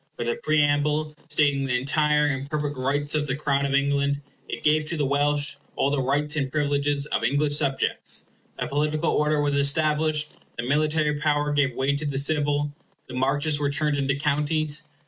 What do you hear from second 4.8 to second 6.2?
to the Welsh all the